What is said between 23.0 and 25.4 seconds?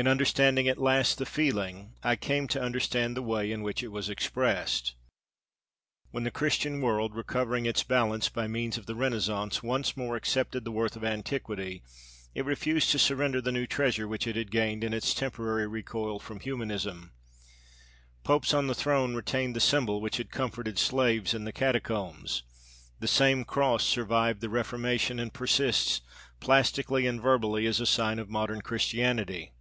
The same cross survived the Reformation and